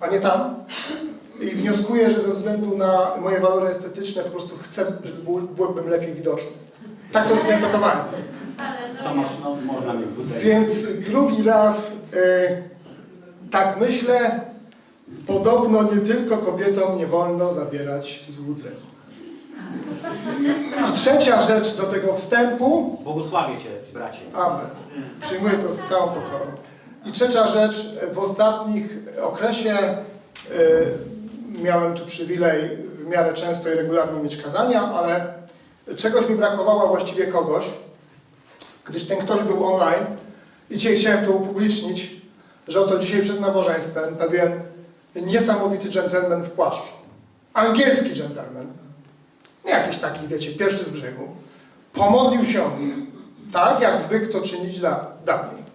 [0.00, 0.54] a nie tam.
[1.40, 5.88] I wnioskuję, że ze względu na moje walory estetyczne po prostu chcę, żeby był- byłbym
[5.88, 6.50] lepiej widoczny.
[7.12, 7.98] Tak to zinterpretowałem.
[9.04, 10.40] Tomasz, no można mieć tutaj.
[10.40, 12.62] Więc drugi raz e,
[13.50, 14.40] tak myślę,
[15.26, 18.72] podobno nie tylko kobietom nie wolno zabierać złudzeń.
[20.90, 24.18] I trzecia rzecz do tego wstępu, Błogosławię Cię, bracie.
[24.34, 24.66] Amen.
[25.20, 26.44] Przyjmuję to z całą pokorą.
[27.06, 30.04] I trzecia rzecz, w ostatnich okresie e,
[31.62, 35.34] miałem tu przywilej w miarę często i regularnie mieć kazania, ale
[35.96, 37.64] czegoś mi brakowało, właściwie kogoś,
[38.84, 40.06] gdyż ten ktoś był online.
[40.70, 42.10] I dzisiaj chciałem to upublicznić,
[42.68, 44.60] że oto dzisiaj przed nabożeństwem pewien
[45.16, 46.92] niesamowity dżentelmen w płaszczu,
[47.54, 48.72] angielski dżentelmen,
[49.64, 51.28] nie jakiś taki, wiecie, pierwszy z brzegu,
[51.92, 52.94] pomodlił się o mnie,
[53.52, 55.65] tak jak zwykł to czynić da, dawniej.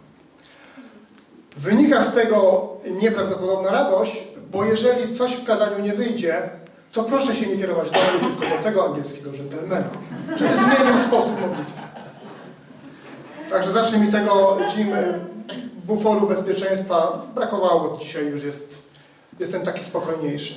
[1.58, 2.70] Wynika z tego
[3.02, 6.50] nieprawdopodobna radość, bo jeżeli coś w kazaniu nie wyjdzie,
[6.92, 9.90] to proszę się nie kierować do mnie, tylko do tego angielskiego dżentelmena,
[10.36, 11.82] żeby zmienił sposób modlitwy.
[13.50, 15.20] Także zawsze mi tego Jim y,
[15.86, 18.82] buforu bezpieczeństwa brakowało, dzisiaj już jest,
[19.40, 20.54] jestem taki spokojniejszy.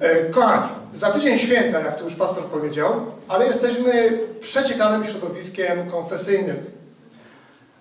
[0.00, 2.92] E, Kochani, za tydzień święta, jak to już pastor powiedział,
[3.28, 6.56] ale jesteśmy przeciekanym środowiskiem konfesyjnym.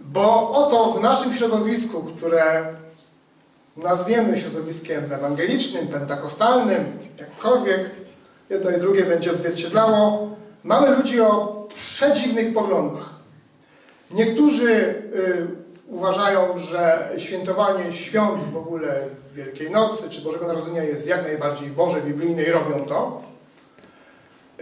[0.05, 2.66] Bo oto w naszym środowisku, które
[3.77, 7.91] nazwiemy środowiskiem ewangelicznym, pentakostalnym, jakkolwiek
[8.49, 10.30] jedno i drugie będzie odzwierciedlało,
[10.63, 13.09] mamy ludzi o przedziwnych poglądach.
[14.11, 15.47] Niektórzy y,
[15.88, 19.02] uważają, że świętowanie świąt w ogóle
[19.36, 23.21] Wielkiej Nocy czy Bożego Narodzenia jest jak najbardziej Boże, biblijne i robią to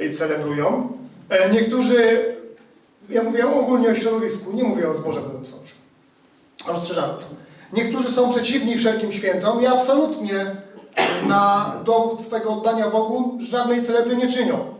[0.01, 0.97] i celebrują.
[1.29, 2.35] E, Niektórzy,
[3.09, 5.75] ja mówię ogólnie o środowisku, nie mówię o zboże będącoczu.
[6.67, 7.25] Rozszerzamy to.
[7.73, 10.55] Niektórzy są przeciwni wszelkim świętom i absolutnie
[11.27, 14.79] na dowód swego oddania Bogu żadnej celebry nie czynią.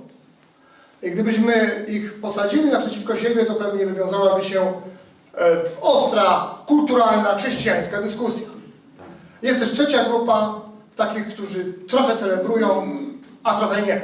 [1.03, 8.47] I gdybyśmy ich posadzili naprzeciwko siebie, to pewnie wywiązałaby się e, ostra, kulturalna, chrześcijańska dyskusja.
[9.41, 10.61] Jest też trzecia grupa
[10.95, 12.89] takich, którzy trochę celebrują,
[13.43, 14.01] a trochę nie.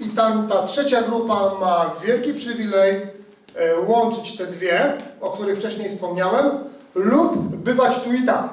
[0.00, 3.00] I tam ta trzecia grupa ma wielki przywilej
[3.86, 6.50] łączyć te dwie, o których wcześniej wspomniałem,
[6.94, 8.48] lub bywać tu i tam,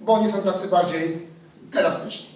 [0.00, 1.26] bo oni są tacy bardziej
[1.72, 2.32] elastyczni.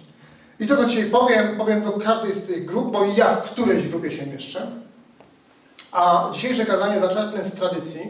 [0.59, 3.51] I to, co dzisiaj powiem, powiem do każdej z tych grup, bo i ja w
[3.51, 4.67] którejś grupie się mieszczę.
[5.91, 8.01] A dzisiejsze kazanie zaczerpnę z tradycji,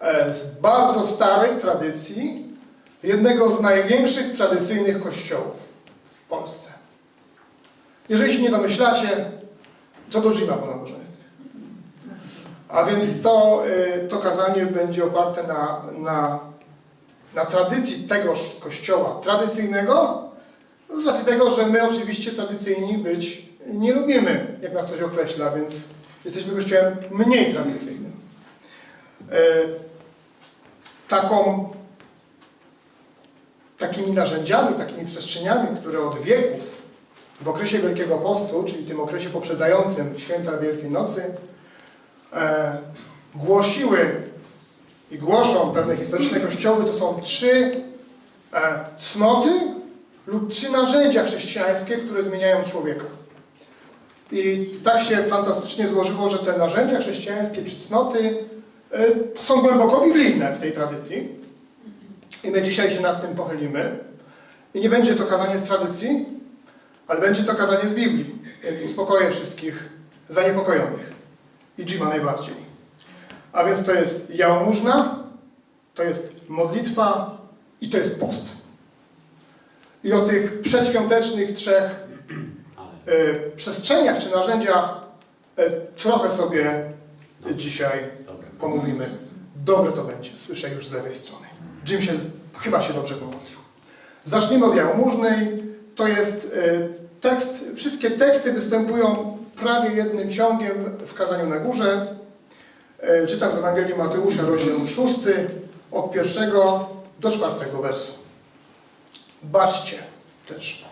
[0.00, 2.46] e, z bardzo starej tradycji,
[3.02, 5.56] jednego z największych tradycyjnych kościołów
[6.04, 6.70] w Polsce.
[8.08, 9.30] Jeżeli się nie domyślacie,
[10.10, 11.05] to do Jima po nabożeństwie.
[12.76, 13.62] A więc to,
[14.04, 16.40] y, to kazanie będzie oparte na, na,
[17.34, 20.24] na tradycji tegoż kościoła tradycyjnego,
[21.02, 25.84] z racji tego, że my oczywiście tradycyjni być nie lubimy, jak nas ktoś określa, więc
[26.24, 28.12] jesteśmy kościołem mniej tradycyjnym.
[29.32, 29.86] Y,
[31.08, 31.68] Taką,
[33.78, 36.70] takimi narzędziami, takimi przestrzeniami, które od wieków
[37.40, 41.36] w okresie Wielkiego Postu, czyli tym okresie poprzedzającym święta Wielkiej Nocy,
[42.36, 42.78] e,
[43.34, 44.22] głosiły
[45.10, 47.80] i głoszą pewne historyczne kościoły, to są trzy
[48.52, 49.50] e, cnoty
[50.26, 53.04] lub trzy narzędzia chrześcijańskie, które zmieniają człowieka.
[54.32, 58.44] I tak się fantastycznie złożyło, że te narzędzia chrześcijańskie czy cnoty
[58.92, 61.28] e, są głęboko biblijne w tej tradycji.
[62.44, 63.98] I my dzisiaj się nad tym pochylimy.
[64.74, 66.26] I nie będzie to kazanie z tradycji,
[67.08, 69.88] ale będzie to kazanie z Biblii, więc uspokoję wszystkich
[70.28, 71.15] zaniepokojonych.
[71.78, 72.54] I Jima najbardziej.
[73.52, 75.18] A więc to jest jałmużna,
[75.94, 77.38] to jest modlitwa
[77.80, 78.56] i to jest post.
[80.04, 82.06] I o tych przedświątecznych trzech
[83.08, 85.00] y, przestrzeniach czy narzędziach
[85.58, 85.62] y,
[85.96, 86.92] trochę sobie
[87.54, 88.48] dzisiaj Dobra.
[88.60, 89.10] pomówimy.
[89.56, 91.46] Dobre to będzie, słyszę już z lewej strony.
[91.88, 92.12] Jim się
[92.58, 93.58] chyba się dobrze pomodlił.
[94.24, 95.62] Zacznijmy od jałmużnej.
[95.96, 102.16] To jest y, tekst, wszystkie teksty występują prawie jednym ciągiem w kazaniu na górze.
[103.24, 105.18] Y, Czytam z Ewangelii Mateusza, rozdział 6,
[105.92, 106.88] od pierwszego
[107.20, 108.12] do czwartego wersu.
[109.42, 109.96] Baczcie
[110.46, 110.84] też,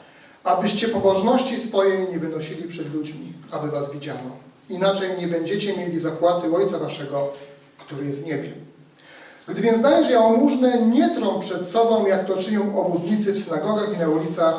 [0.45, 4.37] abyście pobożności swojej nie wynosili przed ludźmi, aby was widziano.
[4.69, 7.33] Inaczej nie będziecie mieli zapłaty Ojca waszego,
[7.79, 8.53] który jest w niebie.
[9.49, 13.99] Gdy więc dajesz jałmużnę, nie trą przed sobą, jak to czynią obłudnicy w synagogach i
[13.99, 14.55] na ulicach,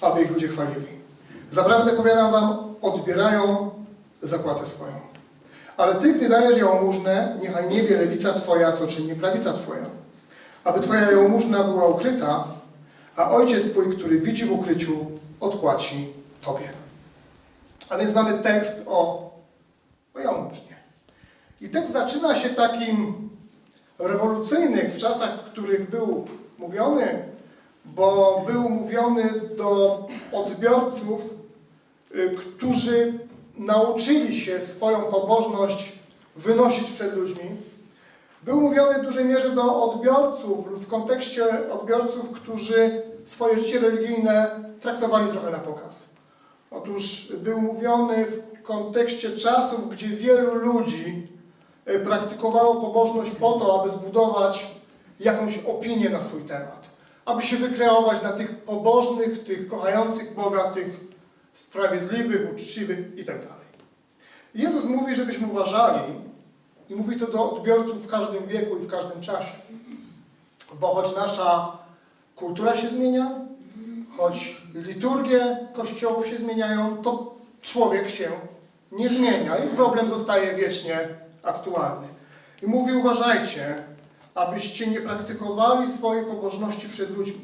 [0.00, 1.03] aby ich ludzie chwalili.
[1.50, 3.70] Zaprawdę powiadam wam, odbierają
[4.22, 4.92] zapłatę swoją.
[5.76, 9.84] Ale ty, gdy dajesz jałmużnę, niechaj nie wie lewica twoja, co czyni prawica twoja.
[10.64, 12.44] aby Twoja jałmużna była ukryta,
[13.16, 15.06] a Ojciec Twój, który widzi w ukryciu,
[15.40, 16.12] odpłaci
[16.42, 16.68] Tobie.
[17.90, 19.30] A więc mamy tekst o,
[20.14, 20.76] o jałmużnie.
[21.60, 23.28] I tekst zaczyna się takim
[23.98, 26.26] rewolucyjnym w czasach, w których był
[26.58, 27.33] mówiony,
[27.84, 29.98] bo był mówiony do
[30.32, 31.34] odbiorców,
[32.14, 33.18] y, którzy
[33.56, 35.98] nauczyli się swoją pobożność
[36.36, 37.56] wynosić przed ludźmi.
[38.42, 44.64] Był mówiony w dużej mierze do odbiorców lub w kontekście odbiorców, którzy swoje życie religijne
[44.80, 46.14] traktowali trochę na pokaz.
[46.70, 51.28] Otóż był mówiony w kontekście czasów, gdzie wielu ludzi
[51.84, 54.66] e, praktykowało pobożność po to, aby zbudować
[55.20, 56.90] jakąś opinię na swój temat,
[57.24, 61.00] aby się wykreować na tych pobożnych, tych kochających Boga, tych
[61.54, 63.46] sprawiedliwych, uczciwych itd.
[64.54, 66.02] Jezus mówi, żebyśmy uważali
[66.90, 69.54] i mówi to do odbiorców w każdym wieku i w każdym czasie.
[70.80, 71.78] Bo choć nasza
[72.36, 73.30] kultura się zmienia,
[74.16, 78.30] choć liturgie kościołów się zmieniają, to człowiek się
[78.92, 81.08] nie zmienia i problem zostaje wiecznie
[81.42, 82.08] aktualny.
[82.62, 83.82] I mówi, uważajcie,
[84.34, 87.40] abyście nie praktykowali swojej pobożności przed ludźmi.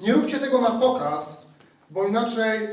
[0.00, 1.36] Nie róbcie tego na pokaz,
[1.90, 2.68] bo inaczej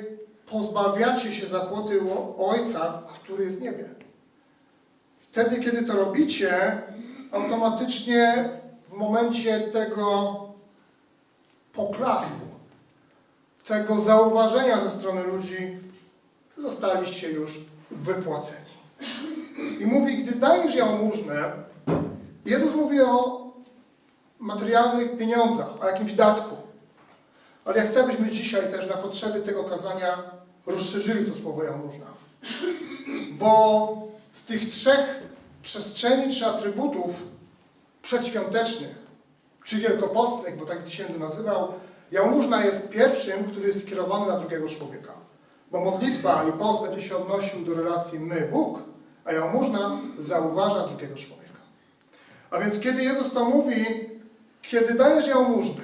[0.46, 2.02] pozbawiacie się zapłaty
[2.38, 3.90] Ojca, który jest w niebie.
[5.20, 6.82] Wtedy, kiedy to robicie,
[7.32, 8.50] automatycznie
[8.84, 10.36] w momencie tego
[11.74, 12.46] poklasku,
[13.66, 15.80] tego zauważenia ze strony ludzi,
[16.58, 17.60] zostaliście już
[17.92, 18.72] wypłaceni.
[19.80, 21.54] I mówi, gdy dajesz jałmużnę,
[22.46, 23.42] Jezus mówi o
[24.40, 26.56] materialnych pieniądzach, o jakimś datku.
[27.66, 30.18] Ale ja chcę, abyśmy dzisiaj też na potrzeby tego kazania
[30.66, 32.06] rozszerzyli to słowo jałmużna.
[33.32, 35.24] Bo z tych trzech
[35.62, 37.24] przestrzeni czy atrybutów
[38.02, 39.06] przedświątecznych,
[39.64, 41.74] czy wielkopostnych, bo tak dzisiaj będę nazywał,
[42.12, 45.14] jałmużna jest pierwszym, który jest skierowany na drugiego człowieka.
[45.72, 48.80] Bo modlitwa i post będzie się odnosił do relacji my-Bóg,
[49.26, 51.51] a jałmużna zauważa drugiego człowieka.
[52.52, 53.86] A więc kiedy Jezus to mówi,
[54.62, 55.84] kiedy dajesz jałmużnę,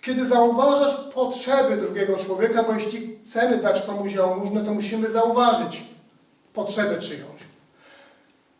[0.00, 5.82] kiedy zauważasz potrzeby drugiego człowieka, bo jeśli chcemy dać komuś jałmużnę, to musimy zauważyć
[6.54, 7.42] potrzebę czyjąś.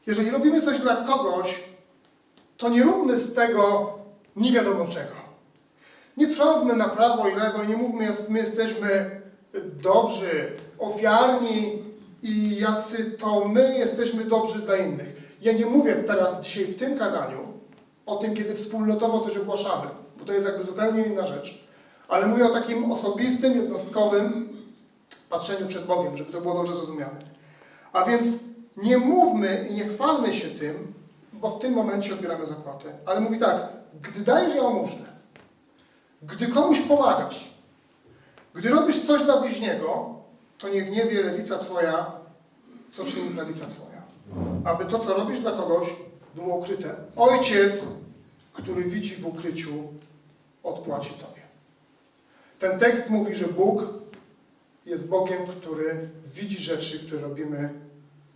[0.06, 1.60] Jeżeli robimy coś dla kogoś,
[2.56, 3.92] to nie róbmy z tego
[4.36, 5.14] nie wiadomo czego.
[6.16, 9.20] Nie trąbmy na prawo i lewo i nie mówmy, jak my jesteśmy
[9.82, 11.82] dobrzy, ofiarni
[12.22, 15.21] i jacy to my jesteśmy dobrzy dla innych.
[15.42, 17.38] Ja nie mówię teraz dzisiaj w tym kazaniu
[18.06, 21.64] o tym, kiedy wspólnotowo coś ogłaszamy, bo to jest jakby zupełnie inna rzecz.
[22.08, 24.48] Ale mówię o takim osobistym, jednostkowym
[25.30, 27.20] patrzeniu przed Bogiem, żeby to było dobrze zrozumiane.
[27.92, 28.26] A więc
[28.76, 30.94] nie mówmy i nie chwalmy się tym,
[31.32, 32.98] bo w tym momencie odbieramy zapłatę.
[33.06, 33.68] Ale mówi tak,
[34.02, 35.06] gdy dajesz jałmużnę,
[36.22, 37.54] gdy komuś pomagasz,
[38.54, 40.14] gdy robisz coś dla bliźniego,
[40.58, 42.12] to niech nie wie lewica Twoja,
[42.92, 43.91] co czyni prawica Twoja.
[44.64, 45.88] Aby to, co robisz dla kogoś,
[46.34, 46.94] było ukryte.
[47.17, 47.84] Ojciec,
[48.52, 49.70] który widzi w ukryciu,
[50.62, 51.43] odpłaci Tobie.
[52.58, 53.84] Ten tekst mówi, że Bóg
[54.87, 57.75] jest Bogiem, który widzi rzeczy, które robimy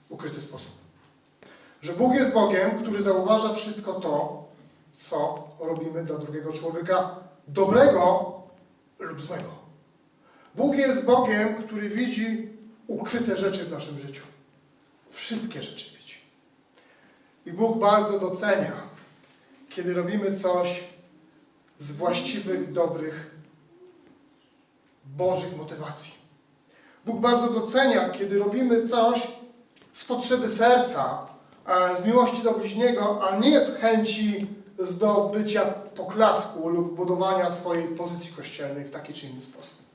[0.08, 0.72] w ukryty sposób.
[1.82, 4.44] Że Bóg jest Bogiem, który zauważa wszystko to,
[4.96, 7.16] co robimy dla drugiego człowieka,
[7.48, 8.32] dobrego
[8.98, 9.50] lub złego.
[10.54, 12.48] Bóg jest Bogiem, który widzi
[12.86, 14.22] ukryte rzeczy w naszym życiu.
[15.16, 16.16] Wszystkie rzeczy widzi.
[17.46, 18.72] I Bóg bardzo docenia,
[19.70, 20.84] kiedy robimy coś
[21.78, 23.30] z właściwych, dobrych,
[25.04, 26.12] Bożych motywacji.
[27.06, 29.28] Bóg bardzo docenia, kiedy robimy coś
[29.94, 31.26] z potrzeby serca,
[31.66, 34.46] e, z miłości do bliźniego, a nie z chęci
[34.78, 39.85] zdobycia poklasku lub budowania swojej pozycji kościelnej w taki czy inny sposób.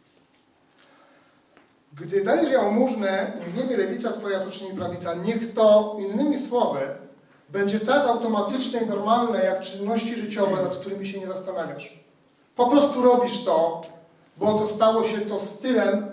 [1.94, 5.14] Gdy dajesz jałmużnę, niech nie wie lewica Twoja, co czyni prawica.
[5.14, 6.80] Niech to, innymi słowy,
[7.50, 12.00] będzie tak automatyczne i normalne, jak czynności życiowe, nad którymi się nie zastanawiasz.
[12.56, 13.82] Po prostu robisz to,
[14.38, 16.08] bo to stało się to stylem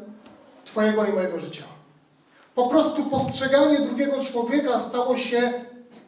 [0.65, 1.65] Twojego i mojego życia.
[2.55, 5.53] Po prostu postrzeganie drugiego człowieka stało się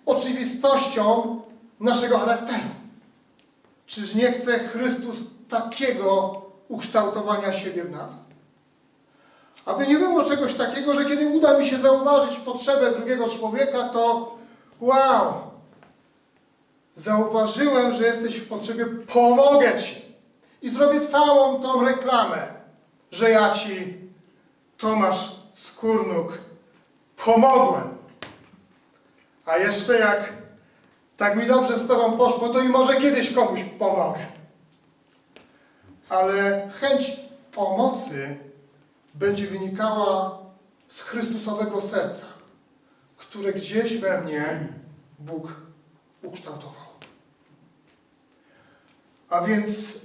[0.06, 1.40] oczywistością
[1.80, 2.68] naszego charakteru.
[3.86, 5.16] Czyż nie chce Chrystus
[5.48, 8.29] takiego ukształtowania siebie w nas?
[9.66, 14.34] Aby nie było czegoś takiego, że kiedy uda mi się zauważyć potrzebę drugiego człowieka, to
[14.80, 15.32] wow,
[16.94, 20.16] zauważyłem, że jesteś w potrzebie, pomogę Ci.
[20.62, 22.46] I zrobię całą tą reklamę,
[23.10, 23.98] że ja Ci,
[24.78, 26.38] Tomasz Skórnuk,
[27.24, 27.98] pomogłem.
[29.46, 30.32] A jeszcze jak
[31.16, 34.26] tak mi dobrze z Tobą poszło, to i może kiedyś komuś pomogę.
[36.08, 37.16] Ale chęć
[37.52, 38.36] pomocy
[39.14, 40.38] będzie wynikała
[40.88, 42.26] z Chrystusowego serca,
[43.16, 44.68] które gdzieś we mnie
[45.18, 45.56] Bóg
[46.22, 46.90] ukształtował.
[49.28, 50.00] A więc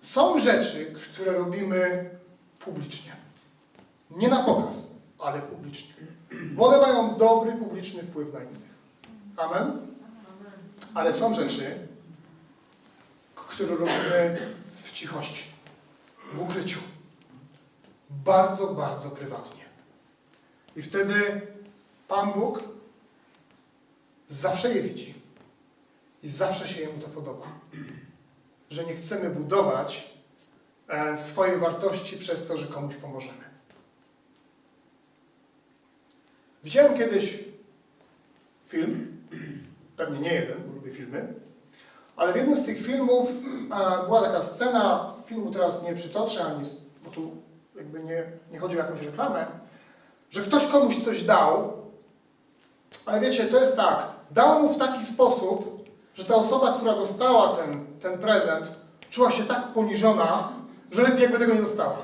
[0.00, 2.10] są rzeczy, które robimy
[2.58, 3.12] publicznie.
[4.10, 5.94] Nie na pokaz, ale publicznie.
[6.32, 8.70] Bo one mają dobry, publiczny wpływ na innych.
[9.36, 9.86] Amen?
[10.94, 11.88] Ale są rzeczy,
[13.34, 15.44] które robimy w cichości,
[16.32, 16.78] w ukryciu.
[18.10, 19.64] Bardzo, bardzo prywatnie.
[20.76, 21.40] I wtedy
[22.08, 22.62] Pan Bóg
[24.28, 25.14] zawsze je widzi.
[26.22, 27.46] I zawsze się Jemu to podoba.
[28.70, 30.14] Że nie chcemy budować
[30.88, 33.44] e, swojej wartości przez to, że komuś pomożemy.
[36.64, 37.44] Widziałem kiedyś
[38.66, 39.24] film,
[39.96, 41.34] pewnie nie jeden, bo lubię filmy,
[42.16, 46.64] ale w jednym z tych filmów e, była taka scena, filmu teraz nie przytoczę, ani,
[47.04, 47.36] bo tu
[47.80, 49.46] jakby nie, nie chodzi o jakąś reklamę,
[50.30, 51.72] że ktoś komuś coś dał,
[53.06, 55.84] ale wiecie, to jest tak, dał mu w taki sposób,
[56.14, 58.70] że ta osoba, która dostała ten, ten prezent,
[59.10, 60.52] czuła się tak poniżona,
[60.90, 61.96] że lepiej jakby tego nie dostała.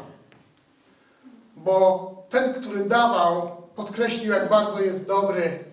[1.57, 5.65] Bo ten, który dawał, podkreślił, jak bardzo jest dobry,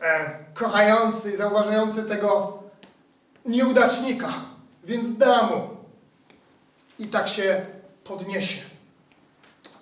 [0.00, 2.58] e, kochający i zauważający tego
[3.46, 4.32] nieudacznika,
[4.84, 5.68] więc da mu.
[6.98, 7.66] I tak się
[8.04, 8.73] podniesie.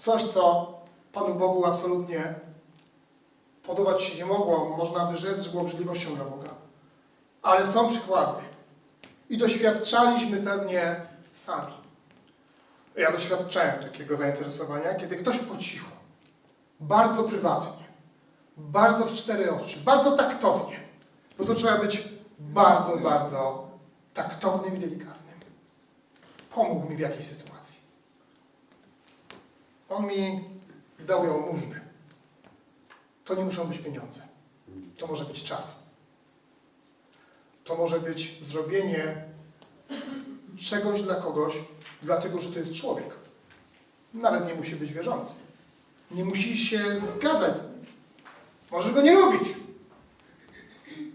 [0.02, 0.74] Coś, co
[1.12, 2.34] Panu Bogu absolutnie
[3.62, 6.50] podobać się nie mogło, można by rzec, że było obrzydliwością dla Boga.
[7.42, 8.42] Ale są przykłady.
[9.30, 11.72] I doświadczaliśmy pewnie sami.
[12.96, 15.90] Ja doświadczałem takiego zainteresowania, kiedy ktoś po cichu,
[16.80, 17.84] bardzo prywatnie,
[18.56, 20.80] bardzo w cztery oczy, bardzo taktownie,
[21.38, 23.70] bo to trzeba być bardzo, bardzo
[24.14, 25.40] taktownym i delikatnym.
[26.50, 27.81] Pomógł mi w jakiejś sytuacji.
[29.92, 30.44] On mi
[30.98, 31.80] dał jałmużnę.
[33.24, 34.22] To nie muszą być pieniądze.
[34.98, 35.82] To może być czas.
[37.64, 39.24] To może być zrobienie
[40.58, 41.54] czegoś dla kogoś,
[42.02, 43.14] dlatego że to jest człowiek.
[44.14, 45.34] Nawet nie musi być wierzący.
[46.10, 47.86] Nie musi się zgadzać z nim.
[48.70, 49.48] Możesz go nie lubić.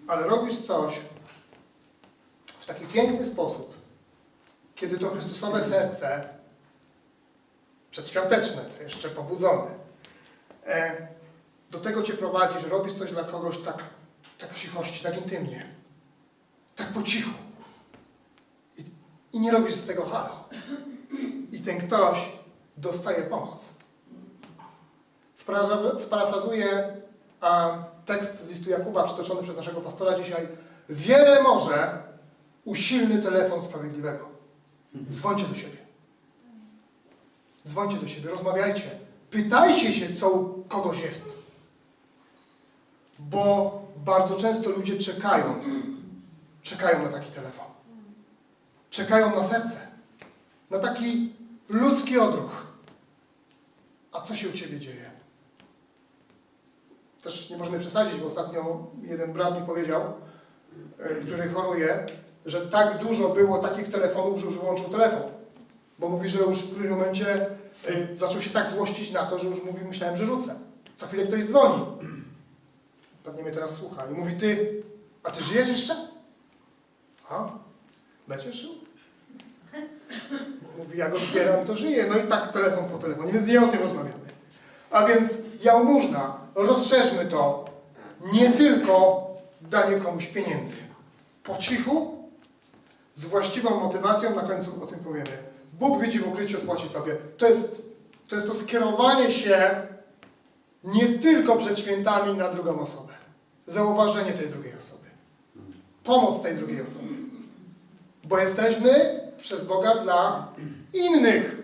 [0.08, 1.02] Ale robisz coś
[2.46, 3.74] w taki piękny sposób,
[4.76, 6.37] kiedy to Chrystusowe serce,
[7.92, 9.72] przedświąteczne, to jeszcze pobudzone,
[10.66, 11.08] e,
[11.72, 13.84] do tego Cię prowadzi, że robisz coś dla kogoś tak,
[14.40, 15.66] tak w cichości, tak intymnie,
[16.76, 17.32] tak po cichu.
[18.78, 18.84] I,
[19.34, 20.44] I nie robisz z tego halo.
[21.52, 22.32] I ten ktoś
[22.78, 23.70] dostaje pomoc.
[25.36, 26.98] Spara- Sparafrazuję
[27.42, 30.48] a, tekst z listu Jakuba przytoczony przez naszego pastora dzisiaj.
[30.90, 32.04] Wiele może
[32.66, 34.30] usilny telefon sprawiedliwego.
[35.12, 35.77] Dzwońcie do siebie.
[37.68, 38.90] Dzwońcie do siebie, rozmawiajcie.
[39.30, 41.38] Pytajcie się, co u kogoś jest.
[43.20, 45.64] Bo bardzo często ludzie czekają,
[46.62, 47.66] czekają na taki telefon.
[48.90, 49.88] Czekają na serce,
[50.70, 51.34] na taki
[51.70, 52.68] ludzki odruch.
[54.12, 55.12] A co się u Ciebie dzieje?
[57.24, 60.02] Też nie możemy przesadzić, bo ostatnio jeden brat mi powiedział,
[61.00, 62.06] e, który choruje,
[62.46, 65.37] że tak dużo było takich telefonów, że już wyłączył telefon.
[66.00, 67.50] Bo mówi, że już w którymś momencie
[67.88, 70.56] e, zaczął się tak złościć na to, że już mówi, myślałem, że rzucę.
[70.98, 71.86] Co chwilę ktoś dzwoni.
[73.24, 74.84] Pewnie mnie teraz słucha i mówi, ty,
[75.24, 76.08] a ty żyjesz jeszcze?
[77.30, 77.50] A?
[78.28, 78.72] Będziesz żył?
[80.78, 82.06] Mówi, jak odbieram, to żyję.
[82.10, 84.28] No i tak telefon po telefonie, więc nie o tym rozmawiamy.
[84.92, 87.66] A więc jałmużna, rozszerzmy to,
[88.34, 89.28] nie tylko
[89.62, 90.76] danie komuś pieniędzy.
[91.44, 92.18] Po cichu,
[93.14, 95.47] z właściwą motywacją, na końcu o tym powiemy.
[95.80, 97.16] Bóg widzi w ukryciu, odpłaci Tobie.
[97.38, 97.82] To jest,
[98.28, 99.88] to jest to skierowanie się
[100.84, 103.14] nie tylko przed świętami na drugą osobę.
[103.66, 105.08] Zauważenie tej drugiej osoby.
[106.04, 107.14] Pomoc tej drugiej osoby.
[108.24, 110.52] Bo jesteśmy przez Boga dla
[110.94, 111.56] innych.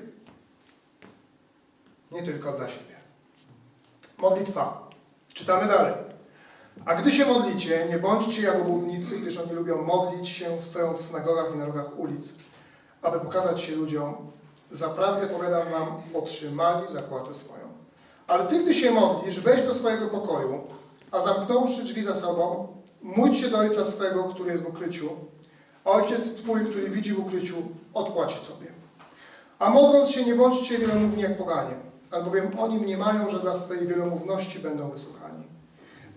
[2.12, 2.96] Nie tylko dla siebie.
[4.17, 4.89] Modlitwa.
[5.34, 5.93] Czytamy dalej.
[6.86, 11.05] A gdy się modlicie, nie bądźcie jak obłudnicy, gdyż oni lubią modlić się, stojąc w
[11.05, 12.34] synagogach i na rogach ulic,
[13.03, 14.15] aby pokazać się ludziom.
[14.69, 17.63] Zaprawdę powiadam wam, otrzymali zapłatę swoją.
[18.27, 20.63] Ale ty, gdy się modlisz, wejdź do swojego pokoju,
[21.12, 22.67] a zamknąwszy drzwi za sobą,
[23.01, 25.10] módl się do Ojca swego, który jest w ukryciu,
[25.86, 27.55] a Ojciec Twój, który widzi w ukryciu,
[27.93, 28.67] odpłaci Tobie.
[29.60, 31.75] A modląc się, nie bądźcie wielomówni jak poganie,
[32.12, 35.48] albowiem oni mniemają, że dla swej wielomówności będą wysłuchani.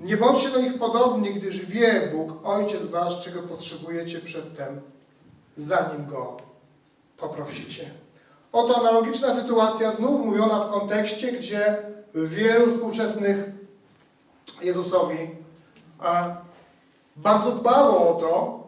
[0.01, 4.81] Nie bądźcie do nich podobni, gdyż wie Bóg, Ojciec wasz, czego potrzebujecie przedtem,
[5.57, 6.46] zanim Go
[7.17, 7.91] poprosicie.
[8.53, 11.77] Oto analogiczna sytuacja, znów mówiona w kontekście, gdzie
[12.15, 13.45] wielu współczesnych
[14.63, 15.19] Jezusowi
[17.17, 18.67] bardzo dbało o to,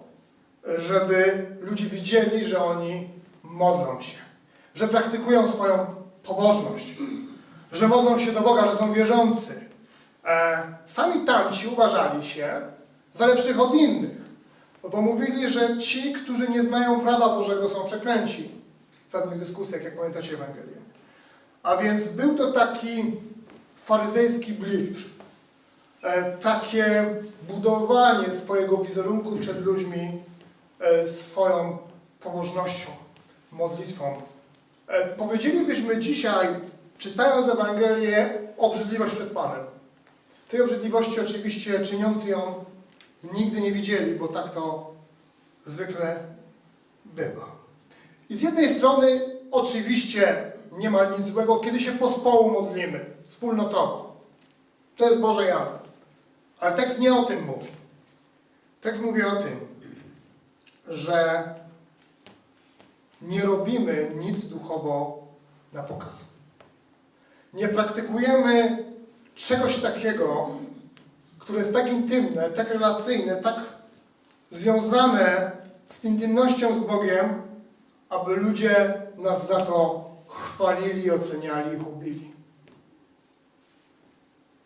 [0.78, 3.08] żeby ludzie widzieli, że oni
[3.42, 4.18] modlą się,
[4.74, 5.86] że praktykują swoją
[6.22, 6.86] pobożność,
[7.72, 9.68] że modlą się do Boga, że są wierzący.
[10.24, 12.60] E, sami tamci uważali się
[13.12, 14.27] za lepszych od innych,
[14.92, 18.50] bo mówili, że ci, którzy nie znają prawa Bożego, są przeklęci
[19.08, 20.78] w pewnych dyskusjach, jak pamiętacie Ewangelię.
[21.62, 23.12] A więc był to taki
[23.76, 25.00] faryzejski blichtr,
[26.02, 27.06] e, takie
[27.48, 30.22] budowanie swojego wizerunku przed ludźmi
[30.80, 31.78] e, swoją
[32.20, 32.90] pobożnością,
[33.52, 34.22] modlitwą.
[34.88, 36.48] E, Powiedzielibyśmy dzisiaj,
[36.98, 39.60] czytając Ewangelię, obrzydliwość przed Panem.
[40.48, 42.64] Tej obrzydliwości oczywiście czyniący ją
[43.24, 44.94] nigdy nie widzieli, bo tak to
[45.66, 46.24] zwykle
[47.04, 47.58] bywa.
[48.28, 49.20] I z jednej strony
[49.50, 54.16] oczywiście nie ma nic złego, kiedy się pospołu modlimy, wspólnotowo.
[54.96, 55.78] To jest Boże Jana.
[56.60, 57.68] Ale tekst nie o tym mówi.
[58.80, 59.68] Tekst mówi o tym,
[60.88, 61.44] że
[63.22, 65.26] nie robimy nic duchowo
[65.72, 66.34] na pokaz.
[67.52, 68.84] Nie praktykujemy
[69.34, 70.50] czegoś takiego,
[71.48, 73.56] które jest tak intymne, tak relacyjne, tak
[74.50, 75.52] związane
[75.88, 77.42] z intymnością z Bogiem,
[78.08, 82.32] aby ludzie nas za to chwalili, oceniali i chubili.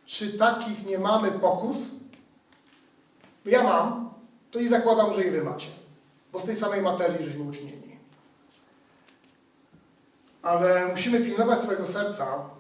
[0.07, 1.91] Czy takich nie mamy pokus?
[3.45, 4.15] Ja mam,
[4.51, 5.71] to i zakładam, że i wy macie,
[6.33, 7.97] bo z tej samej materii żeśmy uczynieni.
[10.43, 12.51] Ale musimy pilnować swojego serca,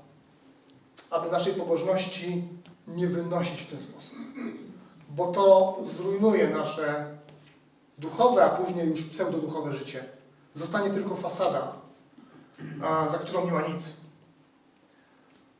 [1.10, 2.42] aby naszej pobożności
[2.86, 4.18] nie wynosić w ten sposób.
[5.08, 7.16] Bo to zrujnuje nasze
[7.98, 10.04] duchowe, a później już pseudoduchowe życie.
[10.54, 11.72] Zostanie tylko fasada,
[13.10, 13.92] za którą nie ma nic.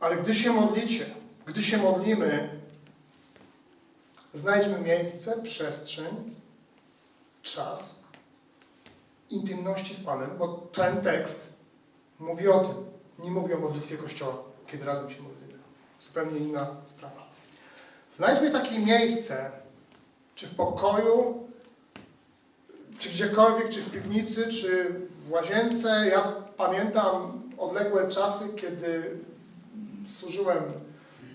[0.01, 1.07] Ale gdy się modlicie,
[1.47, 2.61] gdy się modlimy,
[4.33, 6.35] znajdźmy miejsce, przestrzeń,
[7.43, 8.05] czas,
[9.31, 11.53] intymności z Panem, bo ten tekst
[12.19, 12.75] mówi o tym.
[13.19, 15.42] Nie mówi o modlitwie Kościoła, kiedy razem się modlimy.
[16.03, 17.23] Zupełnie inna sprawa.
[18.13, 19.51] Znajdźmy takie miejsce,
[20.35, 21.49] czy w pokoju,
[22.99, 24.91] czy gdziekolwiek, czy w piwnicy, czy
[25.27, 26.09] w łazience.
[26.13, 29.19] Ja pamiętam odległe czasy, kiedy
[30.07, 30.63] służyłem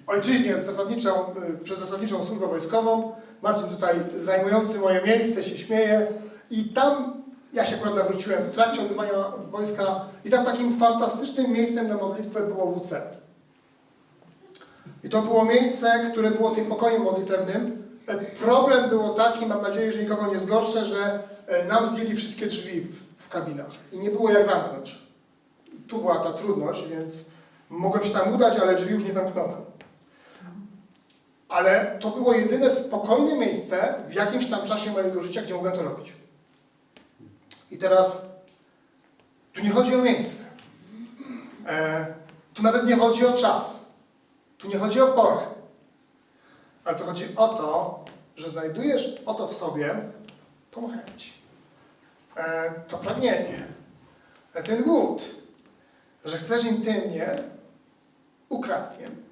[0.07, 3.15] ojczyźnie w zasadniczą, przez zasadniczą służbę wojskową.
[3.41, 6.07] Marcin tutaj zajmujący moje miejsce się śmieje.
[6.49, 11.87] I tam ja się akurat nawróciłem w trakcie odbywania wojska i tam takim fantastycznym miejscem
[11.87, 13.16] na modlitwę było WC.
[15.03, 17.87] I to było miejsce, które było tym pokojem modlitewnym.
[18.07, 22.45] E, Problem było taki, mam nadzieję, że nikogo nie zgorszę, że e, nam zdjęli wszystkie
[22.45, 24.99] drzwi w, w kabinach i nie było jak zamknąć.
[25.87, 27.25] Tu była ta trudność, więc
[27.69, 29.57] mogłem się tam udać, ale drzwi już nie zamknąłem.
[31.49, 35.83] Ale to było jedyne spokojne miejsce w jakimś tam czasie mojego życia, gdzie mogłem to
[35.83, 36.13] robić.
[37.71, 38.29] I teraz
[39.53, 40.43] tu nie chodzi o miejsce.
[41.67, 42.07] E,
[42.53, 43.86] tu nawet nie chodzi o czas.
[44.57, 45.47] Tu nie chodzi o porę.
[46.85, 49.95] Ale to chodzi o to, że znajdujesz oto w sobie
[50.71, 51.33] tą chęć,
[52.35, 53.67] e, to pragnienie,
[54.53, 55.25] e, ten głód,
[56.25, 57.43] że chcesz intymnie,
[58.49, 59.23] ukradkiem,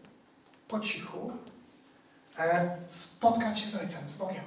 [0.68, 1.32] po cichu
[2.38, 4.44] e, spotkać się z Ojcem, z Bogiem.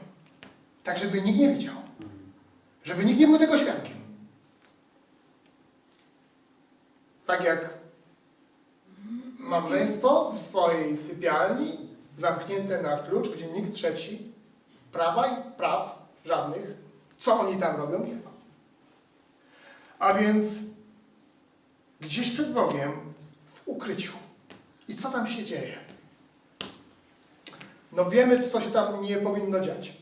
[0.85, 1.75] Tak, żeby nikt nie widział.
[2.85, 3.97] Żeby nikt nie był tego świadkiem.
[7.27, 7.78] Tak jak
[9.49, 11.79] małżeństwo w swojej sypialni,
[12.17, 14.33] zamknięte na klucz, gdzie nikt trzeci
[14.93, 16.75] prawa i praw żadnych,
[17.19, 18.31] co oni tam robią, nie ma.
[19.99, 20.49] A więc
[22.01, 22.93] gdzieś przed Bogiem,
[23.55, 24.13] w ukryciu.
[24.89, 25.79] I co tam się dzieje?
[27.93, 29.97] No wiemy, co się tam nie powinno dziać.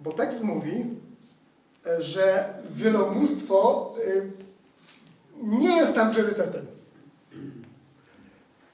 [0.00, 0.86] Bo tekst mówi,
[1.86, 4.30] e, że wielomóstwo y,
[5.42, 6.66] nie jest tam priorytetem.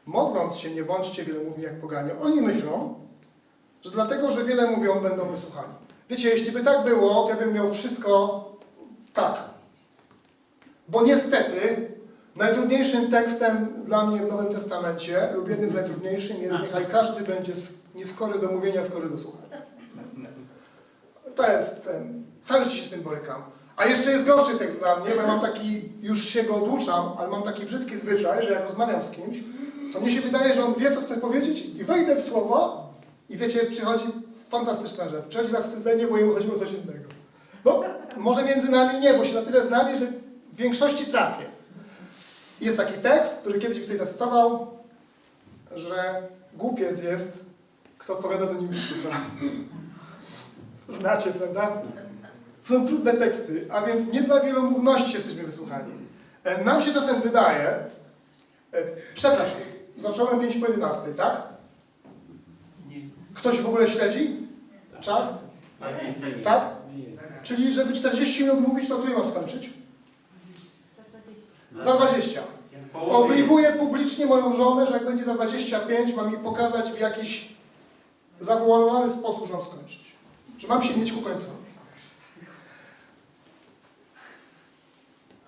[0.08, 2.10] Modląc się, nie bądźcie wielomówni jak poganie.
[2.22, 2.94] Oni myślą,
[3.82, 5.74] że dlatego, że wiele mówią, będą wysłuchani.
[6.10, 8.44] Wiecie, jeśli by tak było, to ja bym miał wszystko
[9.14, 9.42] tak.
[10.88, 11.90] Bo niestety
[12.36, 17.52] najtrudniejszym tekstem dla mnie w Nowym Testamencie, lub jednym z najtrudniejszym jest niechaj każdy będzie
[17.94, 19.62] nieskory do mówienia, skory do słuchania.
[21.34, 23.42] To jest ten, cały życie się z tym borykam.
[23.76, 27.12] A jeszcze jest gorszy tekst dla mnie, bo ja mam taki, już się go oduczam,
[27.18, 29.38] ale mam taki brzydki zwyczaj, że jak rozmawiam z kimś,
[29.92, 32.88] to mnie się wydaje, że on wie, co chce powiedzieć i wejdę w słowo
[33.28, 34.04] I wiecie, przychodzi
[34.48, 35.24] fantastyczna rzecz.
[35.26, 37.08] Przychodzi zawstydzenie, bo jemu chodziło coś innego.
[37.64, 37.84] No,
[38.16, 40.06] może między nami nie, bo się na tyle znamy, że
[40.52, 41.44] w większości trafię.
[42.60, 44.66] Jest taki tekst, który kiedyś ktoś zacytował,
[45.76, 46.22] że
[46.54, 47.38] głupiec jest,
[47.98, 49.20] kto odpowiada za nim wysłucha.
[50.88, 51.82] Znacie, prawda?
[52.62, 55.92] Są trudne teksty, a więc nie dla wielomówności jesteśmy wysłuchani.
[56.44, 57.68] E, Nam się czasem wydaje,
[58.72, 58.82] e,
[59.14, 59.60] przepraszam,
[59.98, 61.42] zacząłem 5 po 11, tak?
[63.34, 64.36] Ktoś w ogóle śledzi
[65.00, 65.38] czas?
[66.44, 66.62] Tak?
[67.42, 69.70] Czyli żeby 40 minut mówić, to który mam skończyć?
[71.80, 72.40] Za 20.
[72.94, 77.48] Obliguję publicznie moją żonę, że jak będzie za 25, mam jej pokazać w jakiś
[78.40, 80.12] zawołany sposób, że mam skończyć.
[80.58, 81.67] Że mam się mieć ku końcowi.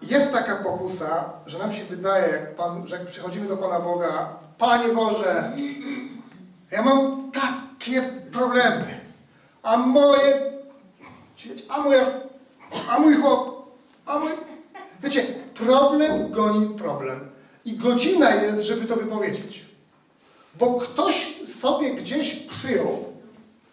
[0.02, 4.28] Jest taka pokusa, że nam się wydaje, jak Pan, że jak przychodzimy do Pana Boga,
[4.58, 5.52] Panie Boże,
[6.70, 9.00] ja mam takie problemy,
[9.62, 10.50] a moje
[11.68, 12.04] a moja,
[12.88, 13.70] a mój chłop,
[14.06, 14.30] a mój...
[15.02, 17.30] Wiecie, problem goni problem.
[17.64, 19.64] I godzina jest, żeby to wypowiedzieć.
[20.58, 23.04] Bo ktoś sobie gdzieś przyjął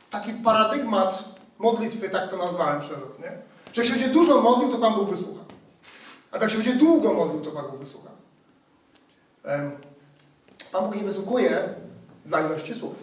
[0.10, 1.24] taki paradygmat
[1.60, 3.32] modlitwy, tak to nazwałem przewrotnie,
[3.74, 5.37] że jak się będzie dużo modlił, to Pan Bóg wysłucha.
[6.38, 8.10] Albo jak się będzie długo modlił, to Pan Bóg wysłucha.
[10.72, 11.70] Pan Bóg nie wysłuchuje
[12.26, 13.00] dla ilości słów.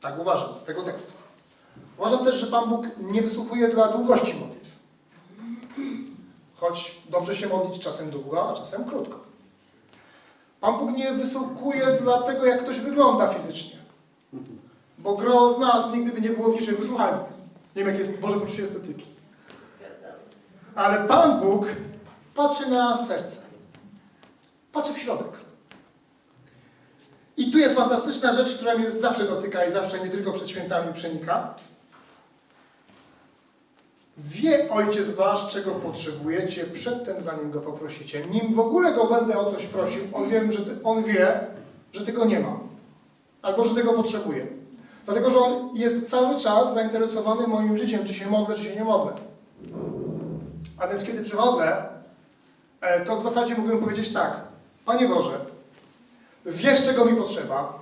[0.00, 1.12] Tak uważam z tego tekstu.
[1.98, 4.78] Uważam też, że Pan Bóg nie wysłuchuje dla długości modlitw.
[6.54, 9.20] Choć dobrze się modlić czasem długo, a czasem krótko.
[10.60, 13.78] Pan Bóg nie wysłuchuje dla tego, jak ktoś wygląda fizycznie.
[14.98, 17.18] Bo gro z nas nigdy by nie było w niczym wysłuchani.
[17.76, 19.13] Nie wiem, jakie jest Boże poczucie estetyki.
[20.74, 21.66] Ale Pan Bóg
[22.34, 23.38] patrzy na serce.
[24.72, 25.28] Patrzy w środek.
[27.36, 30.94] I tu jest fantastyczna rzecz, która mnie zawsze dotyka i zawsze nie tylko przed świętami
[30.94, 31.54] przenika.
[34.18, 38.26] Wie Ojciec Wasz, czego potrzebujecie przedtem, zanim Go poprosicie.
[38.26, 41.46] Nim w ogóle Go będę o coś prosił, On wie, że, ty, on wie,
[41.92, 42.68] że tego nie mam.
[43.42, 44.46] Albo, że tego potrzebuję.
[45.04, 48.84] Dlatego, że On jest cały czas zainteresowany moim życiem, czy się modlę, czy się nie
[48.84, 49.23] modlę.
[50.78, 51.84] A więc kiedy przychodzę,
[52.80, 54.40] e, to w zasadzie mógłbym powiedzieć tak.
[54.84, 55.40] Panie Boże,
[56.46, 57.78] wiesz czego mi potrzeba,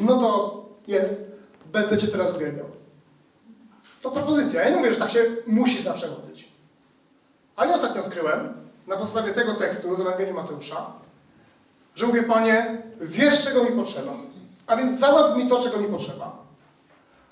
[0.00, 1.32] no to jest,
[1.72, 2.66] będę Cię teraz uwielbiał.
[4.02, 4.62] To propozycja.
[4.62, 6.48] Ja nie mówię, że tak się musi zawsze modlić.
[7.56, 10.92] Ale ostatnio odkryłem, na podstawie tego tekstu z Ewangelii Mateusza,
[11.94, 14.12] że mówię, Panie, wiesz czego mi potrzeba,
[14.66, 16.36] a więc załatw mi to, czego mi potrzeba,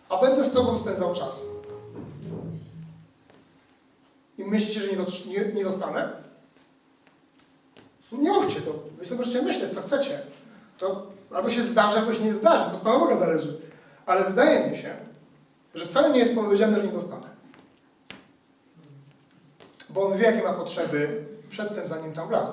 [0.08, 1.44] a będę z Tobą spędzał czas.
[4.54, 6.12] Myślicie, że nie, dot- nie, nie dostanę?
[8.12, 8.72] Nie mówcie to.
[8.98, 10.22] Wy sobie możecie myśleć, co chcecie.
[10.78, 12.64] To albo się zdarzy, albo się nie zdarzy.
[12.70, 13.60] To od Pana Boga zależy.
[14.06, 14.96] Ale wydaje mi się,
[15.74, 17.26] że wcale nie jest powiedziane, że nie dostanę.
[19.90, 22.52] Bo On wie, jakie ma potrzeby przedtem, zanim tam wlazę.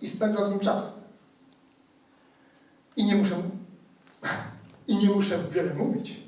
[0.00, 1.00] I spędzam z Nim czas.
[2.96, 3.34] I nie muszę...
[4.88, 6.25] I nie muszę wiele mówić.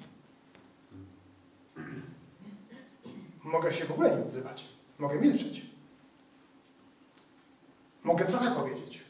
[3.53, 4.65] Mogę się w ogóle nie odzywać.
[4.99, 5.67] Mogę milczeć.
[8.05, 9.05] Mogę trochę powiedzieć.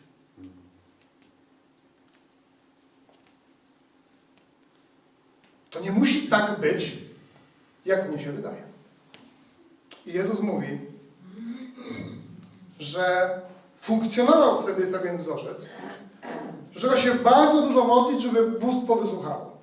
[5.70, 6.98] To nie musi tak być,
[7.84, 8.62] jak mnie się wydaje.
[10.06, 10.78] I Jezus mówi,
[12.78, 13.40] że
[13.76, 15.68] funkcjonował wtedy pewien wzorzec,
[16.72, 19.58] że trzeba się bardzo dużo modlić, żeby bóstwo wysłuchało.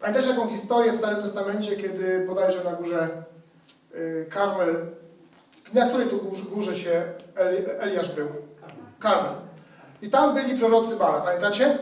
[0.00, 3.24] Pamiętacie taką historię w Starym Testamencie, kiedy bodajże na górze
[4.30, 4.86] Karmel,
[5.74, 6.18] na której tu
[6.54, 8.28] górze, się Eli, Eliasz był?
[9.00, 9.32] Karmel.
[10.02, 11.78] I tam byli prorocy Bala, pamiętacie?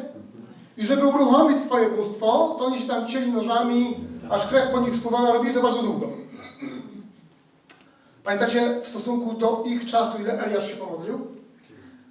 [0.77, 3.97] I żeby uruchomić swoje bóstwo, to oni się tam cieli nożami,
[4.31, 6.09] aż krew po nich spływała, robili to bardzo długo.
[8.25, 11.27] Pamiętacie w stosunku do ich czasu, ile Eliasz się pomodlił?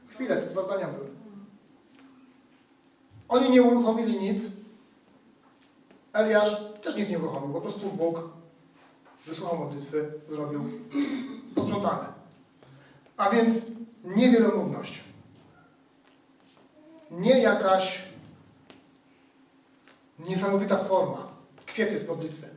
[0.08, 1.08] Chwilę, te dwa zdania były.
[3.30, 4.52] Oni nie uruchomili nic.
[6.14, 8.20] Eliasz też nic nie uruchomił, po prostu Bóg
[9.28, 10.64] wysłuchał modlitwy, zrobił
[11.56, 12.14] posprzątane.
[13.18, 13.72] A więc
[14.04, 15.04] nie wielomówność.
[17.12, 18.02] Nie jakaś
[20.20, 21.28] niesamowita forma,
[21.66, 22.50] kwiety z modlitwy.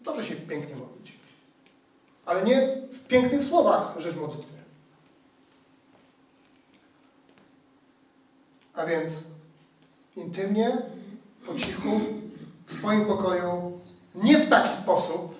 [0.00, 1.18] Dobrze się pięknie modlić.
[2.26, 4.56] Ale nie w pięknych słowach rzecz modlitwy.
[8.74, 9.24] A więc
[10.16, 10.82] intymnie,
[11.46, 12.00] po cichu,
[12.66, 13.80] w swoim pokoju,
[14.14, 15.34] nie w taki sposób.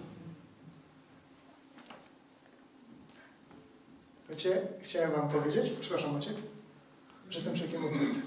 [4.28, 6.36] Wiecie, chciałem wam powiedzieć, przepraszam Maciek,
[7.30, 8.20] że jestem człowiekiem modlitwy.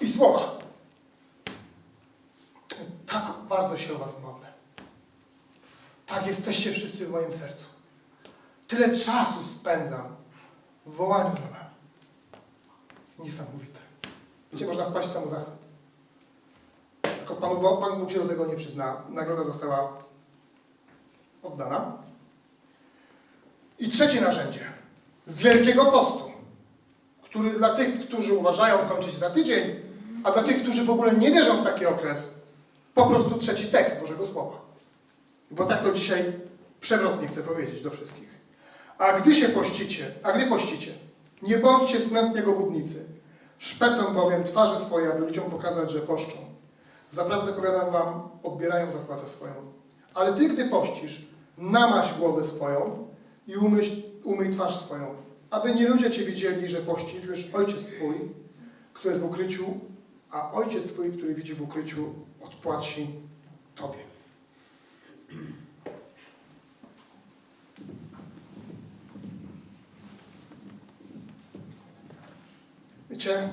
[0.00, 0.58] I słowa.
[3.06, 4.52] Tak bardzo się o was modlę.
[6.06, 7.66] Tak jesteście wszyscy w moim sercu.
[8.68, 10.16] Tyle czasu spędzam
[10.86, 11.74] w wołaniu za wami.
[13.06, 13.80] jest niesamowite.
[14.52, 15.57] Wiecie, można wpaść w samozachwyt.
[17.28, 19.02] Tylko Panu, Pan Bóg się do tego nie przyzna.
[19.10, 19.92] Nagroda została
[21.42, 21.92] oddana.
[23.78, 24.60] I trzecie narzędzie.
[25.26, 26.30] Wielkiego postu,
[27.22, 29.76] który dla tych, którzy uważają kończyć za tydzień,
[30.24, 32.34] a dla tych, którzy w ogóle nie wierzą w taki okres,
[32.94, 34.60] po prostu trzeci tekst Bożego Słowa.
[35.50, 36.32] Bo tak to dzisiaj
[36.80, 38.28] przewrotnie chcę powiedzieć do wszystkich.
[38.98, 40.92] A gdy się pościcie, a gdy pościcie,
[41.42, 43.06] nie bądźcie smętnie gobudnicy,
[43.58, 46.47] szpecą bowiem twarze swoje, aby ludziom pokazać, że poszczą.
[47.10, 49.52] Zaprawdę powiadam wam, odbierają zapłatę swoją.
[50.14, 53.08] Ale ty, gdy pościsz, namaź głowę swoją
[53.46, 53.90] i umyś,
[54.24, 55.16] umyj twarz swoją,
[55.50, 58.32] aby nie ludzie cię widzieli, że pościsz, Ojciec Twój,
[58.92, 59.64] który jest w ukryciu,
[60.30, 63.10] a Ojciec Twój, który widzi w ukryciu, odpłaci
[63.74, 63.98] Tobie.
[73.10, 73.48] Wiecie,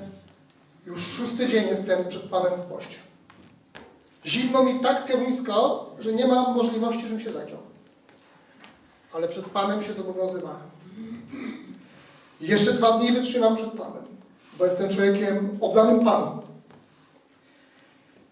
[0.86, 3.05] już szósty dzień jestem przed Panem w poście.
[4.26, 7.60] Zimno mi tak pioruńsko, że nie ma możliwości, żebym się zagrzał.
[9.14, 10.70] Ale przed Panem się zobowiązywałem.
[12.42, 14.06] I jeszcze dwa dni wytrzymam przed Panem,
[14.58, 16.42] bo jestem człowiekiem oddanym Panu.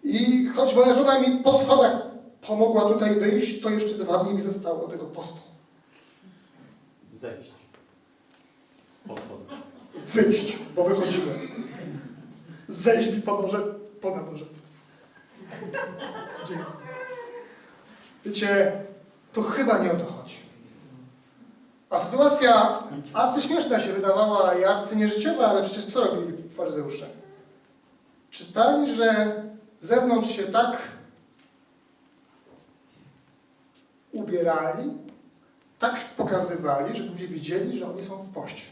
[0.03, 2.01] I choć moja żona mi po schodach
[2.47, 5.39] pomogła tutaj wyjść, to jeszcze dwa dni mi zostało do tego postu.
[7.13, 7.51] Zejść.
[9.07, 9.21] Po co?
[9.99, 11.39] Wyjść, bo wychodziłem.
[12.67, 14.72] Zejść mi po nabożeństwie.
[16.47, 16.65] Dziękuję.
[18.25, 18.81] Wiecie,
[19.33, 20.35] to chyba nie o to chodzi.
[21.89, 27.05] A sytuacja arcyśmieszna się wydawała i arcynieżyciowa, ale przecież co robili faryzeusze?
[28.31, 29.35] Czytali, że
[29.79, 30.77] zewnątrz się tak
[34.11, 34.97] ubierali,
[35.79, 38.65] tak pokazywali, żeby ludzie widzieli, że oni są w poście.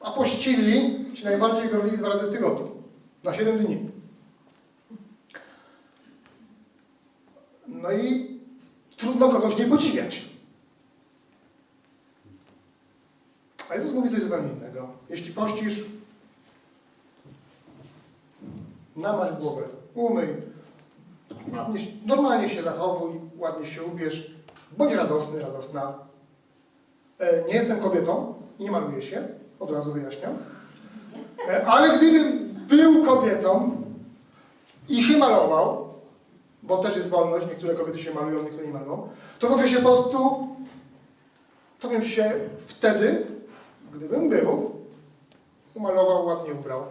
[0.00, 2.70] A pościli, ci najbardziej gorliwi dwa razy w tygodniu,
[3.24, 3.91] na 7 dni.
[7.82, 8.38] No i
[8.96, 10.24] trudno kogoś nie podziwiać.
[13.70, 14.88] A Jezus mówi coś zupełnie innego.
[15.10, 15.84] Jeśli pościsz,
[18.96, 19.62] namaź głowę,
[19.94, 20.28] umyj,
[21.52, 24.30] ładnie, normalnie się zachowuj, ładnie się ubierz,
[24.78, 25.98] bądź radosny, radosna.
[27.18, 29.28] E, Nie jestem kobietą i nie maluję się,
[29.60, 30.36] od razu wyjaśniam.
[31.48, 33.82] E, Ale gdybym był kobietą
[34.88, 35.81] i się malował,
[36.62, 40.48] bo też jest wolność, niektóre kobiety się malują, niektóre nie malują, to w okresie postu
[41.82, 42.32] to bym się
[42.66, 43.26] wtedy,
[43.92, 44.70] gdybym był,
[45.74, 46.82] umalował, ładnie ubrał.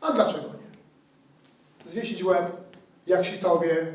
[0.00, 1.88] A dlaczego nie?
[1.90, 2.52] Zwiesić łeb,
[3.06, 3.92] jak sitowie.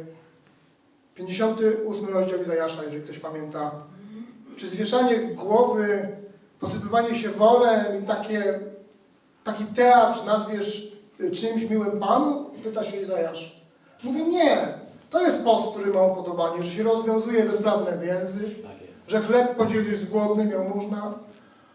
[1.16, 3.72] 58 rozdział Izajasza, jeżeli ktoś pamięta.
[4.58, 6.18] Czy zwieszanie głowy,
[6.60, 8.60] posypywanie się wolem i takie,
[9.44, 10.98] taki teatr nazwiesz
[11.34, 12.50] czymś miłym Panu?
[12.64, 13.63] Pyta się Izajasz.
[14.04, 14.68] Mówi nie.
[15.10, 18.72] To jest post, który ma upodobanie, że się rozwiązuje bezprawne więzy, Tak
[19.08, 21.14] że chleb podzielisz z głodnym, jałmużna,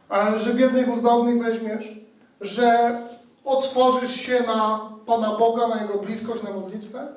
[0.09, 1.93] a że biednych uzdolnych weźmiesz,
[2.41, 2.99] że
[3.45, 7.09] otworzysz się na Pana Boga, na Jego bliskość, na modlitwę,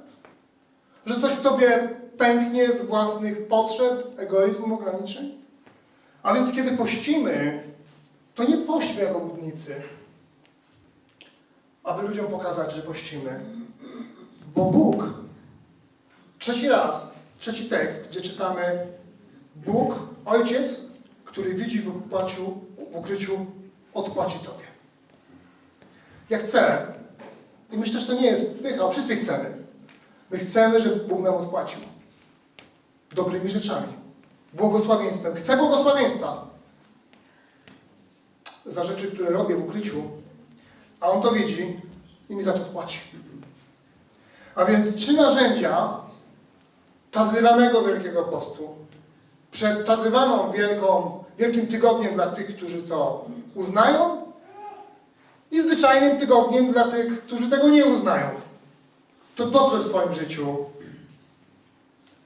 [1.06, 5.42] że coś w Tobie pęknie z własnych potrzeb, egoizmu, ograniczeń.
[6.24, 7.64] A więc kiedy pościmy,
[8.36, 9.82] to nie pośćmy jako budnicy,
[11.84, 13.61] aby ludziom pokazać, że pościmy.
[14.56, 15.14] Bo Bóg,
[16.40, 18.88] trzeci raz, trzeci tekst, gdzie czytamy
[19.56, 20.82] Bóg, Ojciec,
[21.26, 22.62] który widzi w ukryciu,
[22.92, 23.46] w ukryciu
[23.94, 24.66] odpłaci Tobie.
[26.30, 26.88] Ja chcę,
[27.72, 29.54] i myślę, że to nie jest pycha, wszyscy chcemy.
[30.32, 31.80] My chcemy, żeby Bóg nam odpłacił.
[33.16, 33.94] Dobrymi rzeczami.
[34.54, 35.36] Błogosławieństwem.
[35.36, 36.48] Chcę błogosławieństwa.
[38.66, 40.04] Za rzeczy, które robię w ukryciu,
[41.00, 41.82] a On to widzi
[42.30, 43.00] i mi za to płaci.
[44.56, 46.00] A więc trzy narzędzia
[47.12, 48.70] tazywanego Wielkiego Postu
[49.52, 54.32] przed tazywaną wielką, Wielkim Tygodniem dla tych, którzy to uznają
[55.52, 58.30] i zwyczajnym tygodniem dla tych, którzy tego nie uznają.
[59.36, 60.58] To dobrze w swoim życiu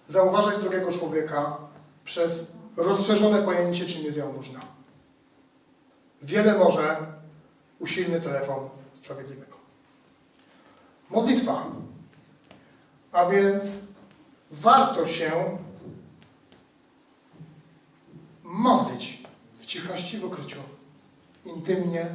[0.05, 1.57] zauważać drugiego człowieka
[2.05, 4.59] przez rozszerzone pojęcie, czym jest jałmużna.
[6.21, 6.97] Wiele może
[7.79, 9.55] usilny telefon sprawiedliwego.
[11.09, 11.65] Modlitwa.
[13.15, 13.63] A więc
[14.51, 15.57] warto się
[18.43, 19.23] modlić
[19.65, 20.59] cichości, w ukryciu,
[21.45, 22.05] intymnie,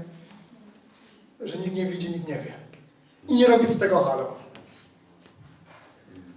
[1.40, 2.54] że nikt nie widzi, nikt nie wie.
[3.28, 4.36] I nie robić z tego halo.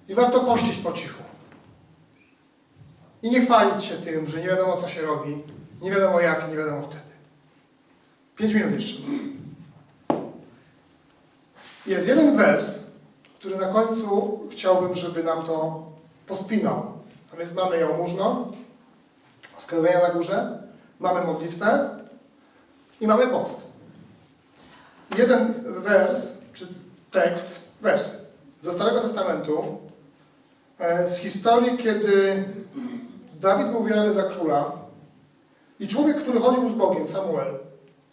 [0.10, 1.24] I warto pościć po cichu.
[3.22, 5.44] I nie chwalić się tym, że nie wiadomo co się robi,
[5.82, 7.14] nie wiadomo jak i nie wiadomo wtedy.
[8.36, 9.02] Pięć minut jeszcze.
[11.86, 12.83] Jest jeden wers,
[13.44, 15.86] który na końcu chciałbym, żeby nam to
[16.28, 16.84] pospinał.
[17.34, 18.52] A więc mamy jałmużno,
[19.58, 20.64] skazania na górze,
[21.00, 21.90] mamy modlitwę
[23.02, 23.62] i mamy post.
[25.18, 26.68] Jeden wers, czy
[27.12, 28.12] tekst, wers
[28.62, 29.78] ze Starego Testamentu,
[30.80, 32.46] e, z historii, kiedy
[33.42, 34.72] Dawid był ubierany za króla
[35.80, 37.60] i człowiek, który chodził z Bogiem, Samuel,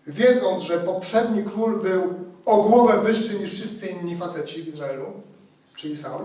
[0.07, 5.07] wiedząc, że poprzedni król był o głowę wyższy niż wszyscy inni faceci w Izraelu,
[5.75, 6.25] czyli Saul,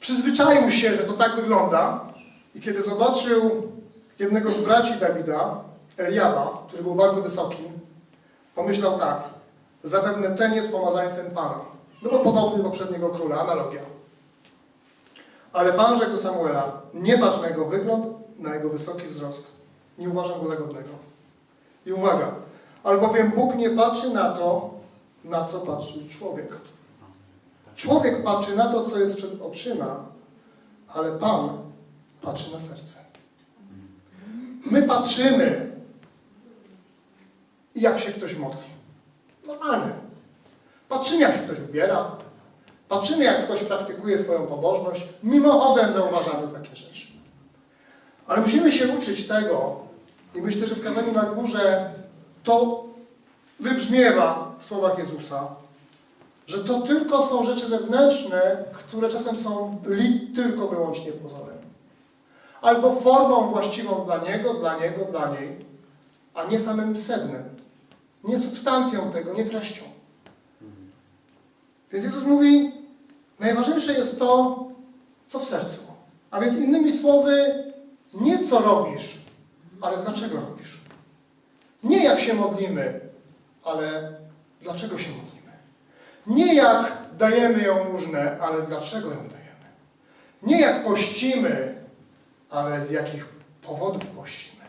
[0.00, 2.12] przyzwyczaił się, że to tak wygląda
[2.54, 3.72] i kiedy zobaczył
[4.18, 5.64] jednego z braci Dawida,
[5.96, 7.62] Eliaba, który był bardzo wysoki,
[8.54, 9.22] pomyślał tak,
[9.82, 11.60] zapewne ten jest pomazańcem Pana.
[12.02, 13.82] Było podobny do poprzedniego króla, analogia.
[15.52, 18.06] Ale Pan rzekł do Samuela, nie patrz na jego wygląd,
[18.38, 19.46] na jego wysoki wzrost.
[19.98, 20.88] Nie uważam go za godnego.
[21.86, 22.34] I uwaga,
[22.88, 24.70] albowiem Bóg nie patrzy na to,
[25.24, 26.48] na co patrzy człowiek.
[27.76, 30.04] Człowiek patrzy na to, co jest przed oczyma,
[30.88, 31.50] ale Pan
[32.22, 33.04] patrzy na serce.
[34.70, 35.72] My patrzymy,
[37.74, 38.68] jak się ktoś modli.
[39.46, 39.92] Normalnie.
[40.88, 42.16] Patrzymy, jak się ktoś ubiera.
[42.88, 45.08] Patrzymy, jak ktoś praktykuje swoją pobożność.
[45.22, 47.06] Mimochodem zauważamy takie rzeczy.
[48.26, 49.80] Ale musimy się uczyć tego,
[50.34, 51.94] i myślę, że w kazaniu na górze
[52.48, 52.84] to
[53.60, 55.48] wybrzmiewa w słowach Jezusa,
[56.46, 61.58] że to tylko są rzeczy zewnętrzne, które czasem są li tylko wyłącznie pozorem.
[62.62, 65.64] Albo formą właściwą dla Niego, dla Niego, dla niej,
[66.34, 67.42] a nie samym sednem.
[68.24, 69.82] Nie substancją tego, nie treścią.
[71.92, 72.72] Więc Jezus mówi,
[73.40, 74.64] najważniejsze jest to,
[75.26, 75.80] co w sercu.
[76.30, 77.64] A więc innymi słowy,
[78.20, 79.18] nie co robisz,
[79.80, 80.77] ale dlaczego robisz.
[81.82, 83.00] Nie jak się modlimy,
[83.64, 84.12] ale
[84.60, 85.52] dlaczego się modlimy.
[86.26, 89.38] Nie jak dajemy ją różne, ale dlaczego ją dajemy.
[90.42, 91.84] Nie jak pościmy,
[92.50, 93.28] ale z jakich
[93.62, 94.64] powodów pościmy.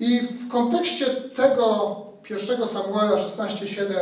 [0.00, 3.92] I w kontekście tego pierwszego Samuela 16:7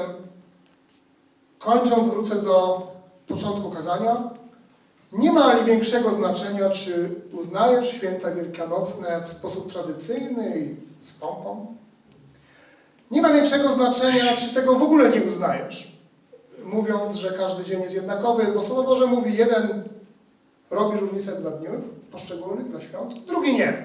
[1.59, 2.87] kończąc wrócę do
[3.27, 4.31] początku kazania.
[5.13, 11.77] Nie ma większego znaczenia, czy uznajesz święta wielkanocne w sposób tradycyjny i z pompą.
[13.11, 15.97] Nie ma większego znaczenia, czy tego w ogóle nie uznajesz.
[16.65, 19.85] Mówiąc, że każdy dzień jest jednakowy, bo Słowo Boże mówi, jeden
[20.71, 21.69] robi różnicę dla dni
[22.11, 23.85] poszczególnych, dla świąt, drugi nie.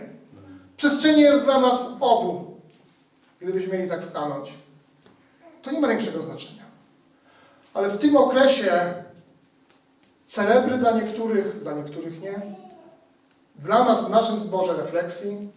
[0.77, 2.57] Przestrzeni jest dla nas obu,
[3.39, 4.53] gdybyśmy mieli tak stanąć.
[5.61, 6.63] To nie ma większego znaczenia.
[7.73, 8.93] Ale w tym okresie
[10.25, 12.41] celebry dla niektórych, dla niektórych nie.
[13.55, 15.49] Dla nas w naszym zborze refleksji.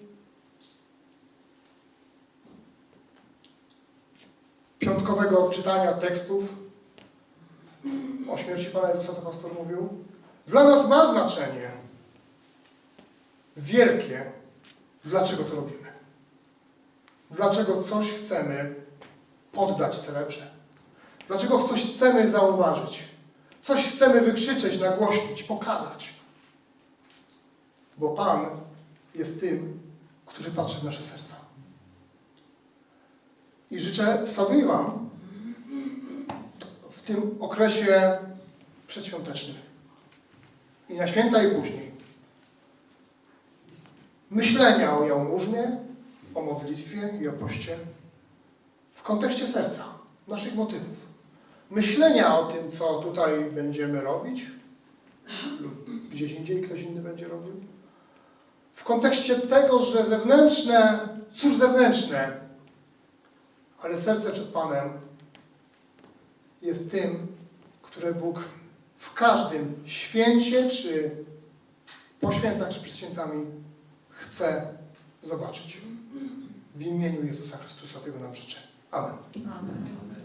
[4.82, 6.54] Piątkowego czytania tekstów
[8.30, 9.88] o śmierci Pana Jezusa, co pastor mówił.
[10.46, 11.70] Dla nas ma znaczenie
[13.56, 14.32] wielkie,
[15.04, 15.92] dlaczego to robimy.
[17.30, 18.74] Dlaczego coś chcemy
[19.52, 20.50] poddać celebrze.
[21.28, 23.04] Dlaczego coś chcemy zauważyć.
[23.60, 26.14] Coś chcemy wykrzyczeć, nagłośnić, pokazać.
[27.98, 28.46] Bo Pan
[29.14, 29.80] jest tym,
[30.26, 31.41] który patrzy w nasze serca.
[33.72, 35.10] I życzę sobie Wam
[36.90, 38.18] w tym okresie
[38.86, 39.56] przedświątecznym.
[40.88, 41.92] I na święta i później.
[44.30, 45.76] Myślenia o jałmużnie,
[46.34, 47.76] o modlitwie i o poście
[48.94, 49.84] w kontekście serca,
[50.28, 50.96] naszych motywów.
[51.70, 54.46] Myślenia o tym, co tutaj będziemy robić,
[55.60, 57.54] lub gdzieś indziej ktoś inny będzie robił,
[58.72, 60.98] w kontekście tego, że zewnętrzne,
[61.34, 62.41] cóż zewnętrzne,
[63.82, 65.00] ale serce przed Panem
[66.62, 67.26] jest tym,
[67.82, 68.44] które Bóg
[68.96, 71.16] w każdym święcie, czy
[72.20, 73.46] po świętach, czy przed świętami
[74.08, 74.74] chce
[75.22, 75.80] zobaczyć.
[76.74, 78.58] W imieniu Jezusa Chrystusa tego nam życzę.
[78.90, 79.14] Amen.
[79.36, 80.21] Amen.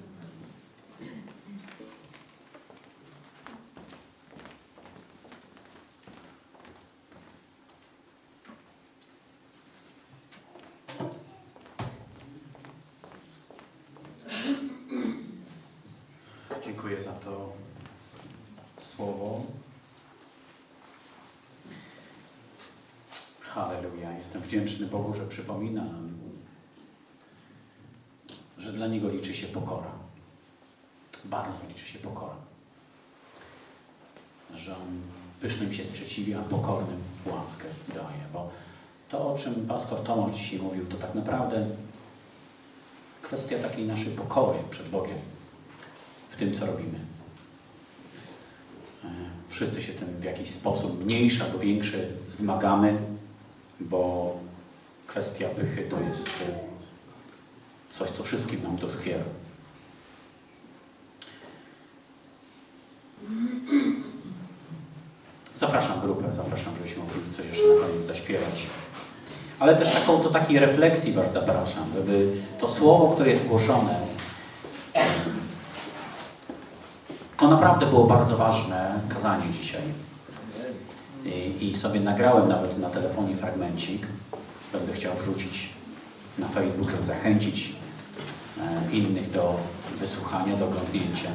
[16.77, 17.53] Dziękuję za to
[18.77, 19.41] słowo.
[23.41, 24.17] Halleluja.
[24.17, 26.17] Jestem wdzięczny Bogu, że przypomina nam,
[28.57, 29.91] że dla Niego liczy się pokora.
[31.25, 32.35] Bardzo liczy się pokora.
[34.55, 35.01] Że On
[35.41, 38.23] pysznym się sprzeciwia, a pokornym łaskę daje.
[38.33, 38.49] Bo
[39.09, 41.67] to, o czym pastor Tomasz dzisiaj mówił, to tak naprawdę
[43.21, 45.36] kwestia takiej naszej pokory przed Bogiem
[46.37, 46.99] w tym, co robimy.
[49.05, 49.07] E,
[49.47, 52.97] Wszyscy się tym w jakiś sposób mniejszy albo większy zmagamy,
[53.79, 54.35] bo
[55.07, 56.59] kwestia pychy to jest e,
[57.89, 59.23] coś, co wszystkim nam doskwiera.
[65.55, 68.63] Zapraszam grupę, zapraszam, żebyśmy mogli coś jeszcze na koniec zaśpiewać.
[69.59, 73.99] Ale też taką, do takiej refleksji Was zapraszam, żeby to słowo, które jest głoszone,
[77.47, 79.81] to naprawdę było bardzo ważne kazanie dzisiaj.
[81.25, 84.07] I, I sobie nagrałem nawet na telefonie fragmencik.
[84.73, 85.69] Będę chciał wrzucić
[86.37, 87.75] na Facebook, żeby zachęcić
[88.59, 89.55] e, innych do
[89.99, 91.29] wysłuchania, do oglądnięcia.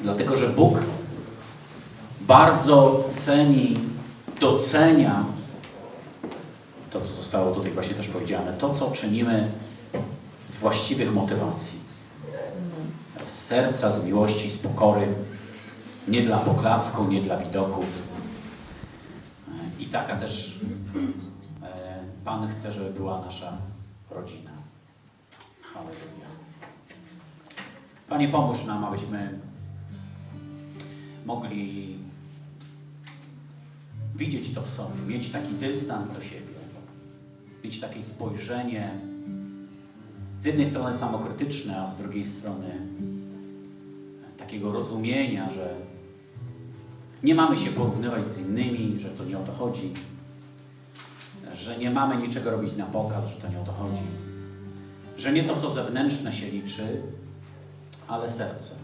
[0.00, 0.78] Dlatego, że Bóg
[2.20, 3.80] bardzo ceni,
[4.40, 5.24] docenia
[6.90, 9.50] to, co zostało tutaj właśnie też powiedziane, to, co czynimy
[10.46, 11.83] z właściwych motywacji.
[13.44, 15.14] Serca, z miłości, z pokory,
[16.08, 17.84] nie dla poklasku, nie dla widoków.
[19.80, 20.60] I taka też
[21.62, 23.58] e, Pan chce, żeby była nasza
[24.10, 24.50] rodzina.
[25.62, 26.28] Halleluja.
[28.08, 29.38] Panie, pomóż nam, abyśmy
[31.26, 31.98] mogli
[34.16, 36.54] widzieć to w sobie, mieć taki dystans do siebie,
[37.64, 38.90] mieć takie spojrzenie
[40.38, 42.70] z jednej strony samokrytyczne, a z drugiej strony
[44.54, 45.74] takiego rozumienia, że
[47.22, 49.92] nie mamy się porównywać z innymi, że to nie o to chodzi,
[51.54, 54.02] że nie mamy niczego robić na pokaz, że to nie o to chodzi,
[55.18, 57.02] że nie to, co zewnętrzne się liczy,
[58.08, 58.74] ale serce.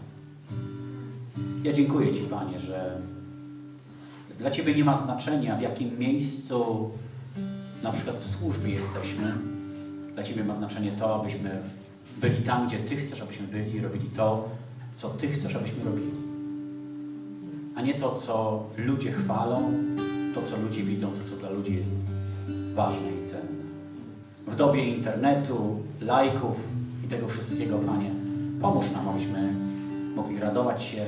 [1.63, 3.01] Ja dziękuję Ci, Panie, że
[4.37, 6.89] dla Ciebie nie ma znaczenia, w jakim miejscu,
[7.83, 9.33] na przykład w służbie jesteśmy.
[10.13, 11.61] Dla Ciebie ma znaczenie to, abyśmy
[12.17, 14.49] byli tam, gdzie Ty chcesz, abyśmy byli i robili to,
[14.95, 16.11] co Ty chcesz, abyśmy robili.
[17.75, 19.73] A nie to, co ludzie chwalą,
[20.33, 21.95] to, co ludzie widzą, to, co dla ludzi jest
[22.75, 23.61] ważne i cenne.
[24.47, 26.55] W dobie internetu, lajków
[27.05, 28.11] i tego wszystkiego, Panie,
[28.61, 29.53] pomóż nam, abyśmy
[30.15, 31.05] mogli radować się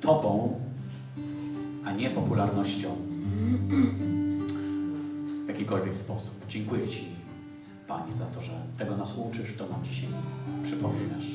[0.00, 0.60] Tobą,
[1.84, 2.88] a nie popularnością
[5.44, 6.34] w jakikolwiek sposób.
[6.48, 7.04] Dziękuję Ci,
[7.88, 10.08] Panie, za to, że tego nas uczysz, to nam dzisiaj
[10.62, 11.26] przypominasz.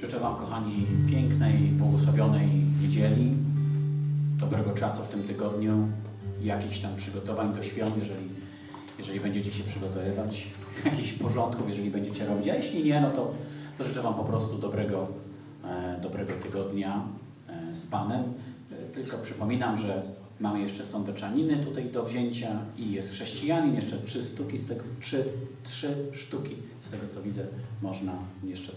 [0.00, 2.48] Życzę Wam, kochani, pięknej, błogosławionej
[2.82, 3.32] niedzieli,
[4.38, 5.88] dobrego czasu w tym tygodniu,
[6.42, 8.28] jakichś tam przygotowań do świąt, jeżeli,
[8.98, 10.46] jeżeli będziecie się przygotowywać,
[10.84, 13.34] jakichś porządków, jeżeli będziecie robić, a jeśli nie, no to,
[13.78, 15.08] to życzę Wam po prostu dobrego,
[15.64, 17.02] e, dobrego tygodnia
[17.48, 18.22] e, z Panem.
[18.72, 20.02] E, tylko przypominam, że
[20.40, 25.24] mamy jeszcze sądeczaniny tutaj do wzięcia i jest chrześcijanin, jeszcze trzy sztuki z tego, trzy,
[25.64, 26.56] trzy sztuki.
[26.80, 27.46] Z tego co widzę
[27.82, 28.12] można
[28.44, 28.66] jeszcze